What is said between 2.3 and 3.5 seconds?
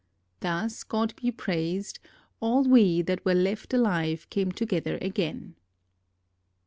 all we that were